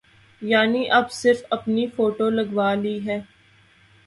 یعنی 0.41 0.81
اب 0.89 1.11
صرف 1.11 1.41
اپنی 1.51 1.85
فوٹو 1.95 2.29
لگوا 2.29 2.73
لی 2.73 2.97
ہے۔ 3.07 3.19